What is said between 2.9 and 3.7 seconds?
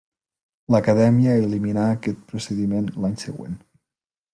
l'any següent.